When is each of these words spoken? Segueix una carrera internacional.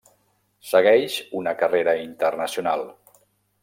Segueix 0.69 1.19
una 1.43 1.55
carrera 1.61 1.97
internacional. 2.09 2.87